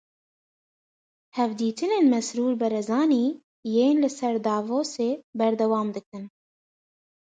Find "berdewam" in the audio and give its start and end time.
5.37-5.87